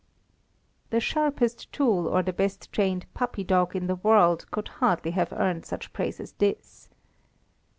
The 0.89 0.99
sharpest 0.99 1.71
tool, 1.71 2.07
or 2.07 2.23
the 2.23 2.33
best 2.33 2.71
trained 2.71 3.05
puppy 3.13 3.43
dog 3.43 3.75
in 3.75 3.85
the 3.85 3.97
world, 3.97 4.49
could 4.49 4.67
hardly 4.67 5.11
have 5.11 5.31
earned 5.31 5.63
such 5.67 5.93
praise 5.93 6.19
as 6.19 6.31
this. 6.33 6.89